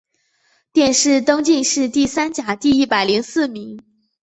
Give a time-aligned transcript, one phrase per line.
[0.73, 3.83] 殿试登进士第三甲第一百零四名。